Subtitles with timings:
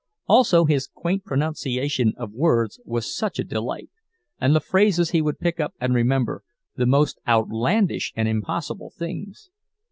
[0.25, 5.59] Also his quaint pronunciation of words was such a delight—and the phrases he would pick
[5.59, 6.43] up and remember,
[6.75, 9.51] the most outlandish and impossible things!